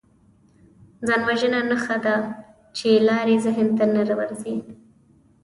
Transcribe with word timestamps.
ځانوژنه 1.07 1.59
نښه 1.69 1.97
ده 2.05 2.15
چې 2.77 2.89
لارې 3.07 3.35
ذهن 3.45 3.67
ته 3.77 3.85
نه 3.93 4.01
ورځي 4.19 4.55